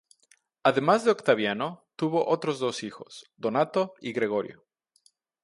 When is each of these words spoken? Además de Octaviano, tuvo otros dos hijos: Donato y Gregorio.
Además 0.63 1.05
de 1.05 1.11
Octaviano, 1.11 1.85
tuvo 1.95 2.27
otros 2.27 2.57
dos 2.57 2.81
hijos: 2.81 3.29
Donato 3.37 3.93
y 4.01 4.13
Gregorio. 4.13 4.65